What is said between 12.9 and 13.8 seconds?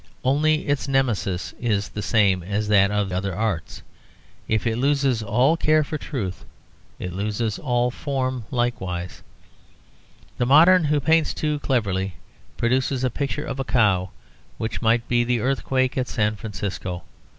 a picture of a